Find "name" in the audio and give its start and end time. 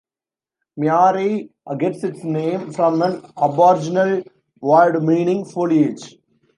2.23-2.71